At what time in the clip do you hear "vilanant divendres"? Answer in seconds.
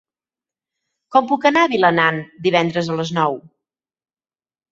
1.73-2.91